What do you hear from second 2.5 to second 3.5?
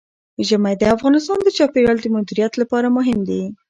لپاره مهم دي.